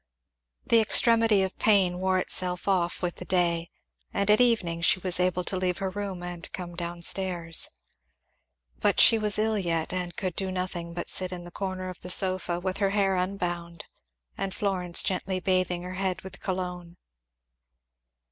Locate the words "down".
6.75-7.03